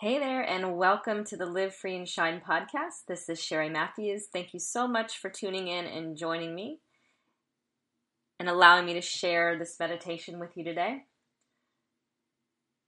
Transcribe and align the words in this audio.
Hey 0.00 0.20
there, 0.20 0.42
and 0.42 0.76
welcome 0.76 1.24
to 1.24 1.36
the 1.36 1.44
Live 1.44 1.74
Free 1.74 1.96
and 1.96 2.08
Shine 2.08 2.40
podcast. 2.40 3.06
This 3.08 3.28
is 3.28 3.42
Sherry 3.42 3.68
Matthews. 3.68 4.28
Thank 4.32 4.54
you 4.54 4.60
so 4.60 4.86
much 4.86 5.18
for 5.18 5.28
tuning 5.28 5.66
in 5.66 5.86
and 5.86 6.16
joining 6.16 6.54
me 6.54 6.78
and 8.38 8.48
allowing 8.48 8.86
me 8.86 8.94
to 8.94 9.00
share 9.00 9.58
this 9.58 9.74
meditation 9.80 10.38
with 10.38 10.56
you 10.56 10.62
today. 10.62 11.02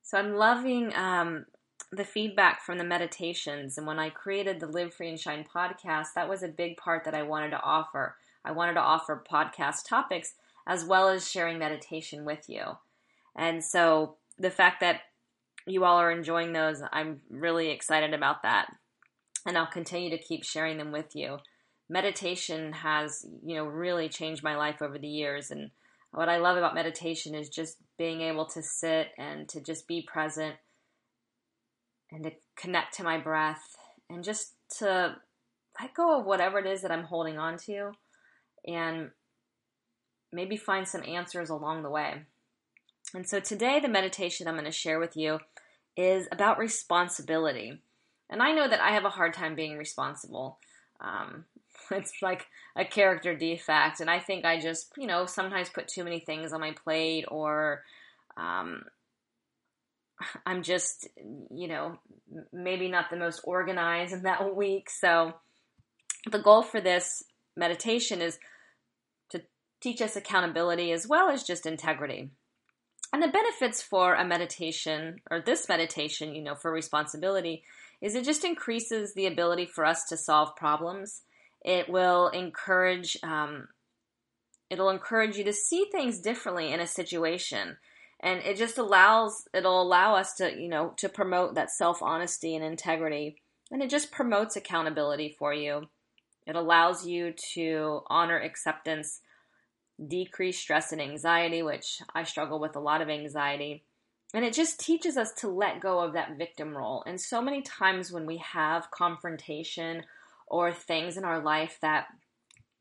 So, 0.00 0.16
I'm 0.16 0.36
loving 0.36 0.94
um, 0.94 1.46
the 1.90 2.04
feedback 2.04 2.62
from 2.62 2.78
the 2.78 2.84
meditations, 2.84 3.76
and 3.76 3.84
when 3.84 3.98
I 3.98 4.08
created 4.08 4.60
the 4.60 4.68
Live 4.68 4.94
Free 4.94 5.08
and 5.08 5.18
Shine 5.18 5.44
podcast, 5.44 6.14
that 6.14 6.28
was 6.28 6.44
a 6.44 6.48
big 6.48 6.76
part 6.76 7.02
that 7.02 7.16
I 7.16 7.24
wanted 7.24 7.50
to 7.50 7.62
offer. 7.62 8.14
I 8.44 8.52
wanted 8.52 8.74
to 8.74 8.80
offer 8.80 9.24
podcast 9.28 9.88
topics 9.88 10.34
as 10.68 10.84
well 10.84 11.08
as 11.08 11.28
sharing 11.28 11.58
meditation 11.58 12.24
with 12.24 12.48
you. 12.48 12.62
And 13.34 13.64
so, 13.64 14.18
the 14.38 14.50
fact 14.52 14.78
that 14.82 15.00
you 15.66 15.84
all 15.84 15.98
are 15.98 16.10
enjoying 16.10 16.52
those. 16.52 16.82
I'm 16.92 17.20
really 17.30 17.70
excited 17.70 18.14
about 18.14 18.42
that. 18.42 18.66
And 19.46 19.56
I'll 19.58 19.66
continue 19.66 20.10
to 20.10 20.22
keep 20.22 20.44
sharing 20.44 20.78
them 20.78 20.92
with 20.92 21.14
you. 21.14 21.38
Meditation 21.88 22.72
has, 22.72 23.26
you 23.44 23.56
know, 23.56 23.64
really 23.64 24.08
changed 24.08 24.42
my 24.42 24.56
life 24.56 24.80
over 24.80 24.98
the 24.98 25.08
years. 25.08 25.50
And 25.50 25.70
what 26.12 26.28
I 26.28 26.38
love 26.38 26.56
about 26.56 26.74
meditation 26.74 27.34
is 27.34 27.48
just 27.48 27.76
being 27.98 28.20
able 28.20 28.46
to 28.46 28.62
sit 28.62 29.08
and 29.18 29.48
to 29.48 29.60
just 29.60 29.88
be 29.88 30.02
present 30.02 30.56
and 32.10 32.24
to 32.24 32.32
connect 32.56 32.94
to 32.94 33.04
my 33.04 33.18
breath 33.18 33.76
and 34.08 34.22
just 34.22 34.54
to 34.78 35.16
let 35.80 35.94
go 35.94 36.20
of 36.20 36.26
whatever 36.26 36.58
it 36.58 36.66
is 36.66 36.82
that 36.82 36.92
I'm 36.92 37.04
holding 37.04 37.38
on 37.38 37.56
to 37.66 37.92
and 38.66 39.10
maybe 40.32 40.56
find 40.56 40.86
some 40.86 41.02
answers 41.02 41.50
along 41.50 41.82
the 41.82 41.90
way. 41.90 42.22
And 43.14 43.28
so 43.28 43.40
today, 43.40 43.80
the 43.80 43.88
meditation 43.88 44.48
I'm 44.48 44.54
going 44.54 44.64
to 44.64 44.70
share 44.70 44.98
with 44.98 45.16
you 45.16 45.40
is 45.96 46.26
about 46.32 46.58
responsibility. 46.58 47.82
And 48.30 48.42
I 48.42 48.52
know 48.52 48.66
that 48.66 48.80
I 48.80 48.92
have 48.92 49.04
a 49.04 49.10
hard 49.10 49.34
time 49.34 49.54
being 49.54 49.76
responsible. 49.76 50.58
Um, 51.00 51.44
it's 51.90 52.22
like 52.22 52.46
a 52.76 52.84
character 52.84 53.34
defect. 53.34 54.00
And 54.00 54.08
I 54.08 54.18
think 54.18 54.44
I 54.44 54.58
just, 54.58 54.92
you 54.96 55.06
know, 55.06 55.26
sometimes 55.26 55.68
put 55.68 55.88
too 55.88 56.04
many 56.04 56.20
things 56.20 56.52
on 56.52 56.60
my 56.60 56.72
plate 56.72 57.24
or 57.28 57.82
um, 58.36 58.84
I'm 60.46 60.62
just, 60.62 61.08
you 61.50 61.68
know, 61.68 61.98
maybe 62.52 62.88
not 62.88 63.10
the 63.10 63.16
most 63.16 63.40
organized 63.44 64.12
in 64.12 64.22
that 64.22 64.56
week. 64.56 64.88
So 64.90 65.34
the 66.30 66.38
goal 66.38 66.62
for 66.62 66.80
this 66.80 67.24
meditation 67.56 68.22
is 68.22 68.38
to 69.30 69.42
teach 69.80 70.00
us 70.00 70.16
accountability 70.16 70.92
as 70.92 71.06
well 71.06 71.28
as 71.28 71.42
just 71.42 71.66
integrity. 71.66 72.30
And 73.12 73.22
the 73.22 73.28
benefits 73.28 73.82
for 73.82 74.14
a 74.14 74.24
meditation, 74.24 75.20
or 75.30 75.40
this 75.40 75.68
meditation, 75.68 76.34
you 76.34 76.42
know, 76.42 76.54
for 76.54 76.72
responsibility, 76.72 77.62
is 78.00 78.14
it 78.14 78.24
just 78.24 78.44
increases 78.44 79.12
the 79.14 79.26
ability 79.26 79.66
for 79.66 79.84
us 79.84 80.04
to 80.06 80.16
solve 80.16 80.56
problems. 80.56 81.22
It 81.62 81.88
will 81.88 82.28
encourage, 82.28 83.16
um, 83.22 83.68
it'll 84.70 84.90
encourage 84.90 85.36
you 85.36 85.44
to 85.44 85.52
see 85.52 85.86
things 85.92 86.20
differently 86.20 86.72
in 86.72 86.80
a 86.80 86.86
situation, 86.86 87.76
and 88.18 88.40
it 88.40 88.56
just 88.56 88.78
allows, 88.78 89.44
it'll 89.52 89.82
allow 89.82 90.14
us 90.14 90.34
to, 90.34 90.50
you 90.58 90.68
know, 90.68 90.94
to 90.96 91.08
promote 91.08 91.54
that 91.54 91.70
self 91.70 92.02
honesty 92.02 92.56
and 92.56 92.64
integrity, 92.64 93.36
and 93.70 93.82
it 93.82 93.90
just 93.90 94.10
promotes 94.10 94.56
accountability 94.56 95.36
for 95.38 95.52
you. 95.52 95.88
It 96.46 96.56
allows 96.56 97.06
you 97.06 97.34
to 97.54 98.00
honor 98.08 98.40
acceptance 98.40 99.20
decrease 100.08 100.58
stress 100.58 100.92
and 100.92 101.00
anxiety, 101.00 101.62
which 101.62 102.00
I 102.14 102.24
struggle 102.24 102.58
with 102.58 102.76
a 102.76 102.80
lot 102.80 103.00
of 103.00 103.08
anxiety. 103.08 103.84
And 104.34 104.44
it 104.44 104.54
just 104.54 104.80
teaches 104.80 105.16
us 105.16 105.32
to 105.38 105.48
let 105.48 105.80
go 105.80 106.00
of 106.00 106.14
that 106.14 106.38
victim 106.38 106.76
role. 106.76 107.04
And 107.06 107.20
so 107.20 107.42
many 107.42 107.62
times 107.62 108.10
when 108.10 108.26
we 108.26 108.38
have 108.38 108.90
confrontation 108.90 110.04
or 110.46 110.72
things 110.72 111.16
in 111.16 111.24
our 111.24 111.42
life 111.42 111.78
that 111.82 112.06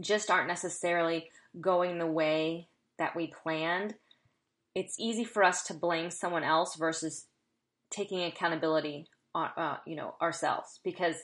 just 0.00 0.30
aren't 0.30 0.48
necessarily 0.48 1.30
going 1.60 1.98
the 1.98 2.06
way 2.06 2.68
that 2.98 3.14
we 3.14 3.28
planned, 3.28 3.94
it's 4.74 4.98
easy 4.98 5.24
for 5.24 5.44
us 5.44 5.62
to 5.64 5.74
blame 5.74 6.10
someone 6.10 6.44
else 6.44 6.74
versus 6.76 7.26
taking 7.90 8.22
accountability 8.24 9.06
on, 9.34 9.50
uh, 9.56 9.76
you 9.86 9.96
know, 9.96 10.14
ourselves 10.20 10.80
because 10.84 11.16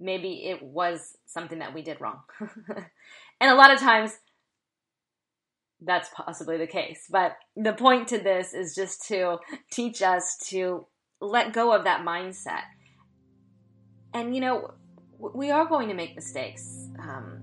maybe 0.00 0.44
it 0.46 0.62
was 0.62 1.16
something 1.26 1.60
that 1.60 1.74
we 1.74 1.82
did 1.82 2.00
wrong. 2.00 2.20
and 3.40 3.50
a 3.50 3.54
lot 3.54 3.72
of 3.72 3.78
times 3.78 4.12
that's 5.84 6.08
possibly 6.14 6.56
the 6.56 6.66
case. 6.66 7.06
But 7.10 7.36
the 7.56 7.72
point 7.72 8.08
to 8.08 8.18
this 8.18 8.54
is 8.54 8.74
just 8.74 9.06
to 9.08 9.38
teach 9.70 10.02
us 10.02 10.36
to 10.48 10.86
let 11.20 11.52
go 11.52 11.72
of 11.72 11.84
that 11.84 12.04
mindset. 12.04 12.62
And 14.12 14.34
you 14.34 14.40
know, 14.40 14.74
we 15.18 15.50
are 15.50 15.66
going 15.66 15.88
to 15.88 15.94
make 15.94 16.14
mistakes. 16.14 16.88
Um, 16.98 17.40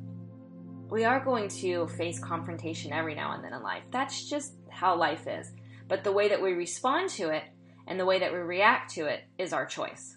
we 0.90 1.06
are 1.06 1.24
going 1.24 1.47
to 1.47 1.88
face 1.88 2.19
confrontation 2.19 2.91
every 2.91 3.16
now 3.16 3.34
and 3.34 3.44
then 3.44 3.53
in 3.53 3.63
life. 3.63 3.84
That's 3.91 4.30
just 4.30 4.53
how 4.69 4.97
life 4.97 5.25
is. 5.28 5.51
But 5.88 6.03
the 6.03 6.12
way 6.12 6.30
that 6.30 6.41
we 6.41 6.51
respond 6.51 7.09
to 7.12 7.30
it 7.30 7.44
and 7.88 8.00
the 8.00 8.06
way 8.06 8.19
that 8.19 8.31
we 8.31 8.40
react 8.40 8.94
to 8.96 9.06
it 9.06 9.22
is 9.38 9.53
our 9.53 9.66
choice. 9.66 10.16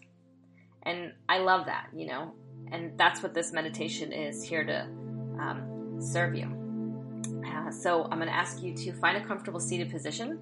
And 0.82 1.12
I 1.28 1.38
love 1.38 1.66
that, 1.66 1.88
you 1.94 2.06
know, 2.06 2.34
and 2.70 2.98
that's 2.98 3.22
what 3.22 3.34
this 3.34 3.52
meditation 3.52 4.12
is 4.12 4.42
here 4.42 4.64
to 4.64 4.82
um, 5.38 5.96
serve 6.00 6.34
you. 6.34 6.63
Uh, 7.47 7.71
so 7.71 8.05
I'm 8.05 8.19
going 8.19 8.28
to 8.28 8.34
ask 8.34 8.62
you 8.62 8.75
to 8.75 8.93
find 8.94 9.16
a 9.16 9.27
comfortable 9.27 9.60
seated 9.60 9.91
position. 9.91 10.41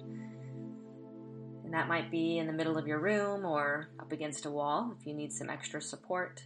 And 1.63 1.73
that 1.73 1.87
might 1.87 2.11
be 2.11 2.37
in 2.37 2.47
the 2.47 2.53
middle 2.53 2.77
of 2.77 2.87
your 2.87 2.99
room 2.99 3.45
or 3.45 3.89
up 3.99 4.11
against 4.11 4.45
a 4.45 4.51
wall 4.51 4.95
if 4.99 5.05
you 5.05 5.13
need 5.13 5.31
some 5.31 5.49
extra 5.49 5.81
support. 5.81 6.41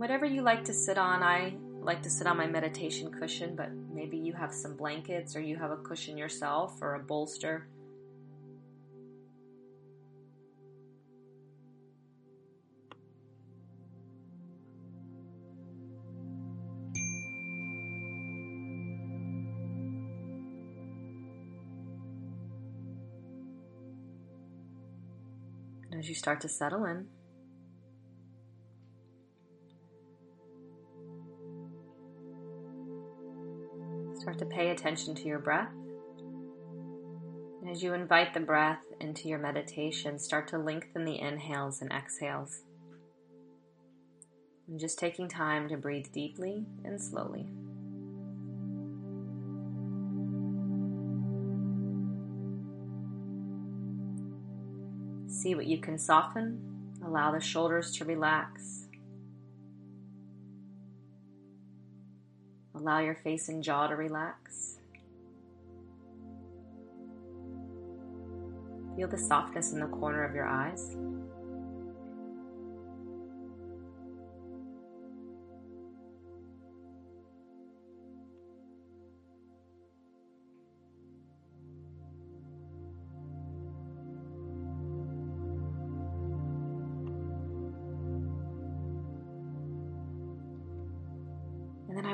whatever 0.00 0.24
you 0.24 0.40
like 0.40 0.64
to 0.64 0.72
sit 0.72 0.96
on, 0.96 1.22
I 1.22 1.52
like 1.82 2.02
to 2.04 2.10
sit 2.10 2.26
on 2.26 2.38
my 2.38 2.46
meditation 2.46 3.12
cushion, 3.12 3.54
but 3.54 3.70
maybe 3.92 4.16
you 4.16 4.32
have 4.32 4.50
some 4.50 4.74
blankets 4.74 5.36
or 5.36 5.42
you 5.42 5.58
have 5.58 5.70
a 5.70 5.76
cushion 5.76 6.16
yourself 6.16 6.78
or 6.80 6.94
a 6.94 7.00
bolster. 7.00 7.68
As 26.00 26.08
you 26.08 26.14
start 26.14 26.40
to 26.40 26.48
settle 26.48 26.86
in. 26.86 27.06
Start 34.18 34.38
to 34.38 34.46
pay 34.46 34.70
attention 34.70 35.14
to 35.14 35.24
your 35.24 35.38
breath. 35.38 35.68
As 37.70 37.82
you 37.82 37.92
invite 37.92 38.32
the 38.32 38.40
breath 38.40 38.82
into 38.98 39.28
your 39.28 39.38
meditation, 39.38 40.18
start 40.18 40.48
to 40.48 40.58
lengthen 40.58 41.04
the 41.04 41.20
inhales 41.20 41.82
and 41.82 41.92
exhales. 41.92 42.62
And 44.68 44.80
just 44.80 44.98
taking 44.98 45.28
time 45.28 45.68
to 45.68 45.76
breathe 45.76 46.06
deeply 46.12 46.64
and 46.82 46.98
slowly. 46.98 47.46
See 55.40 55.54
what 55.54 55.64
you 55.64 55.78
can 55.78 55.96
soften. 55.96 56.60
Allow 57.02 57.32
the 57.32 57.40
shoulders 57.40 57.96
to 57.96 58.04
relax. 58.04 58.88
Allow 62.74 62.98
your 62.98 63.14
face 63.14 63.48
and 63.48 63.64
jaw 63.64 63.86
to 63.86 63.96
relax. 63.96 64.80
Feel 68.94 69.08
the 69.08 69.16
softness 69.16 69.72
in 69.72 69.80
the 69.80 69.86
corner 69.86 70.24
of 70.24 70.34
your 70.34 70.46
eyes. 70.46 70.94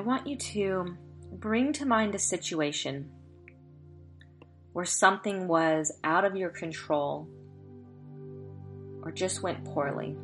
Want 0.07 0.27
you 0.29 0.37
to 0.37 0.97
bring 1.33 1.73
to 1.73 1.85
mind 1.85 2.15
a 2.15 2.19
situation 2.19 3.11
where 4.73 4.85
something 4.85 5.49
was 5.49 5.91
out 6.05 6.25
of 6.25 6.37
your 6.37 6.51
control 6.51 7.29
or 9.03 9.11
just 9.11 9.43
went 9.43 9.65
poorly 9.65 10.17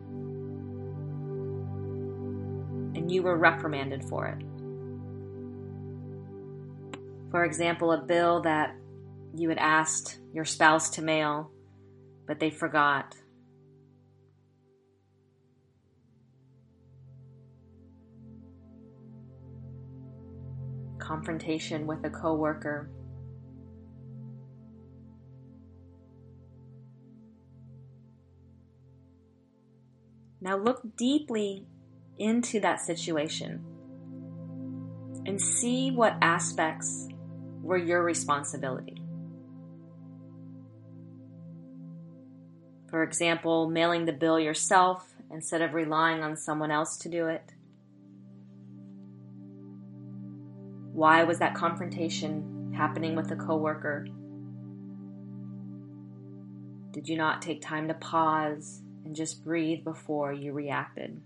and 2.94 3.10
you 3.10 3.22
were 3.22 3.36
reprimanded 3.36 4.04
for 4.04 4.28
it. 4.28 4.38
For 7.32 7.44
example, 7.44 7.90
a 7.90 8.00
bill 8.00 8.42
that 8.42 8.76
you 9.34 9.48
had 9.48 9.58
asked 9.58 10.20
your 10.32 10.44
spouse 10.44 10.90
to 10.90 11.02
mail, 11.02 11.50
but 12.28 12.38
they 12.38 12.50
forgot. 12.50 13.16
Confrontation 21.02 21.84
with 21.84 22.04
a 22.04 22.10
coworker. 22.10 22.88
Now 30.40 30.56
look 30.56 30.96
deeply 30.96 31.66
into 32.18 32.60
that 32.60 32.80
situation 32.80 33.64
and 35.26 35.40
see 35.40 35.90
what 35.90 36.16
aspects 36.22 37.08
were 37.62 37.76
your 37.76 38.04
responsibility. 38.04 39.02
For 42.90 43.02
example, 43.02 43.68
mailing 43.68 44.04
the 44.04 44.12
bill 44.12 44.38
yourself 44.38 45.14
instead 45.32 45.62
of 45.62 45.74
relying 45.74 46.22
on 46.22 46.36
someone 46.36 46.70
else 46.70 46.96
to 46.98 47.08
do 47.08 47.26
it. 47.26 47.54
Why 51.02 51.24
was 51.24 51.40
that 51.40 51.56
confrontation 51.56 52.72
happening 52.76 53.16
with 53.16 53.28
a 53.32 53.34
coworker? 53.34 54.06
Did 56.92 57.08
you 57.08 57.16
not 57.16 57.42
take 57.42 57.60
time 57.60 57.88
to 57.88 57.94
pause 57.94 58.80
and 59.04 59.12
just 59.12 59.42
breathe 59.42 59.82
before 59.82 60.32
you 60.32 60.52
reacted? 60.52 61.20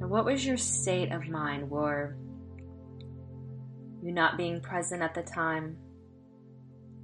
what 0.00 0.24
was 0.24 0.44
your 0.44 0.56
state 0.56 1.12
of 1.12 1.28
mind? 1.28 1.70
Were 1.70 2.16
you 4.02 4.10
not 4.10 4.36
being 4.36 4.60
present 4.60 5.00
at 5.00 5.14
the 5.14 5.22
time? 5.22 5.76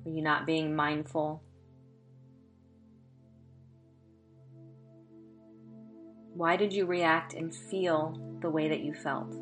Were 0.05 0.11
you 0.11 0.21
not 0.21 0.47
being 0.47 0.75
mindful? 0.75 1.45
Why 6.39 6.55
did 6.55 6.73
you 6.73 6.87
react 6.87 7.35
and 7.35 7.53
feel 7.53 8.17
the 8.41 8.49
way 8.49 8.69
that 8.69 8.79
you 8.79 8.95
felt? 8.95 9.35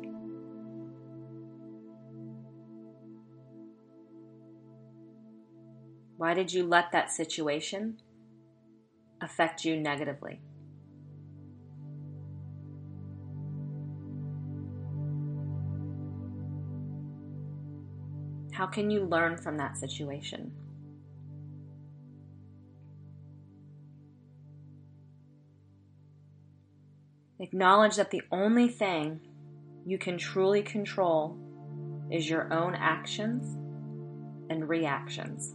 Why 6.17 6.33
did 6.33 6.51
you 6.51 6.63
let 6.65 6.91
that 6.93 7.11
situation 7.11 8.01
affect 9.21 9.63
you 9.63 9.79
negatively? 9.79 10.41
How 18.53 18.65
can 18.65 18.89
you 18.89 19.05
learn 19.05 19.37
from 19.37 19.57
that 19.57 19.77
situation? 19.77 20.51
Acknowledge 27.39 27.97
that 27.97 28.09
the 28.09 28.23
only 28.31 28.67
thing 28.67 29.21
you 29.85 29.99
can 29.99 30.17
truly 30.17 30.63
control 30.63 31.37
is 32.11 32.27
your 32.27 32.51
own 32.51 32.73
actions 32.73 33.55
and 34.49 34.67
reactions. 34.67 35.53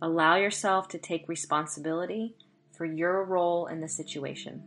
Allow 0.00 0.36
yourself 0.36 0.88
to 0.88 0.98
take 0.98 1.28
responsibility 1.28 2.34
for 2.76 2.86
your 2.86 3.24
role 3.24 3.66
in 3.66 3.80
the 3.80 3.88
situation. 3.88 4.62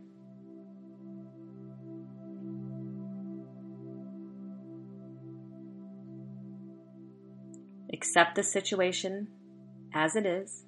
Accept 7.92 8.36
the 8.36 8.42
situation 8.44 9.28
as 9.92 10.14
it 10.14 10.24
is 10.24 10.64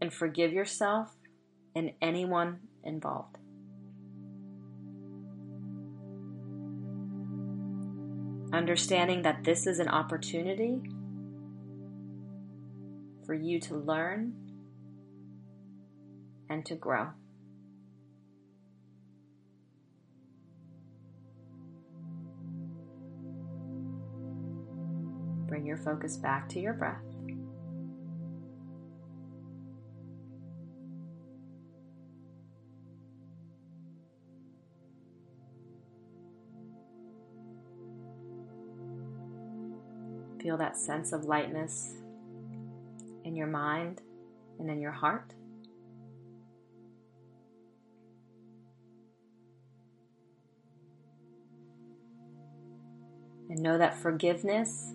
and 0.00 0.12
forgive 0.12 0.52
yourself 0.52 1.16
and 1.74 1.92
anyone 2.00 2.60
involved. 2.84 3.36
Understanding 8.52 9.22
that 9.22 9.44
this 9.44 9.66
is 9.66 9.78
an 9.78 9.88
opportunity 9.88 10.80
for 13.26 13.34
you 13.34 13.60
to 13.60 13.76
learn 13.76 14.32
and 16.48 16.64
to 16.64 16.74
grow. 16.74 17.08
Bring 25.46 25.66
your 25.66 25.76
focus 25.76 26.16
back 26.16 26.48
to 26.50 26.60
your 26.60 26.72
breath. 26.72 27.17
Feel 40.40 40.56
that 40.56 40.76
sense 40.76 41.12
of 41.12 41.24
lightness 41.24 41.94
in 43.24 43.34
your 43.34 43.48
mind 43.48 44.00
and 44.58 44.70
in 44.70 44.80
your 44.80 44.92
heart. 44.92 45.34
And 53.50 53.60
know 53.60 53.78
that 53.78 53.96
forgiveness 53.98 54.92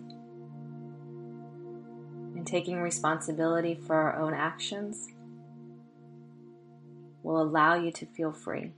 and 2.35 2.47
taking 2.47 2.81
responsibility 2.81 3.75
for 3.75 3.95
our 3.95 4.19
own 4.19 4.33
actions 4.33 5.09
will 7.23 7.41
allow 7.41 7.75
you 7.75 7.91
to 7.91 8.05
feel 8.05 8.31
free. 8.31 8.71